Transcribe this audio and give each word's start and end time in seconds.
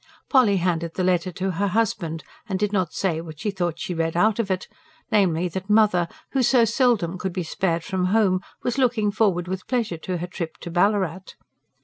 Polly 0.29 0.57
handed 0.57 0.95
the 0.95 1.03
letter 1.03 1.31
to 1.33 1.51
her 1.51 1.67
husband, 1.67 2.23
and 2.49 2.57
did 2.57 2.73
not 2.73 2.91
say 2.91 3.21
what 3.21 3.39
she 3.39 3.51
thought 3.51 3.77
she 3.77 3.93
read 3.93 4.17
out 4.17 4.39
of 4.39 4.49
it, 4.49 4.67
namely 5.11 5.47
that 5.49 5.69
"mother," 5.69 6.07
who 6.31 6.41
so 6.41 6.65
seldom 6.65 7.19
could 7.19 7.33
be 7.33 7.43
spared 7.43 7.83
from 7.83 8.05
home, 8.05 8.41
was 8.63 8.79
looking 8.79 9.11
forward 9.11 9.47
with 9.47 9.67
pleasure 9.67 9.97
to 9.99 10.17
her 10.17 10.25
trip 10.25 10.57
to 10.61 10.71
Ballarat. 10.71 11.35